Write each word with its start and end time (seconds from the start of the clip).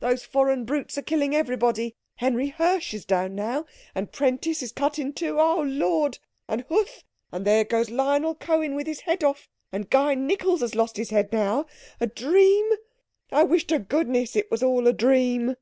those 0.00 0.22
foreign 0.22 0.66
brutes 0.66 0.98
are 0.98 1.02
killing 1.02 1.34
everybody. 1.34 1.96
Henry 2.16 2.48
Hirsh 2.50 2.92
is 2.92 3.06
down 3.06 3.34
now, 3.34 3.64
and 3.94 4.12
Prentice 4.12 4.62
is 4.62 4.70
cut 4.70 4.98
in 4.98 5.14
two—oh, 5.14 5.62
Lord! 5.62 6.18
and 6.46 6.66
Huth, 6.68 7.04
and 7.32 7.46
there 7.46 7.64
goes 7.64 7.88
Lionel 7.88 8.34
Cohen 8.34 8.74
with 8.74 8.86
his 8.86 9.00
head 9.00 9.24
off, 9.24 9.48
and 9.72 9.88
Guy 9.88 10.14
Nickalls 10.14 10.60
has 10.60 10.74
lost 10.74 10.98
his 10.98 11.08
head 11.08 11.32
now. 11.32 11.64
A 12.00 12.06
dream? 12.06 12.70
I 13.32 13.44
wish 13.44 13.66
to 13.68 13.78
goodness 13.78 14.36
it 14.36 14.50
was 14.50 14.62
all 14.62 14.86
a 14.86 14.92
dream." 14.92 15.56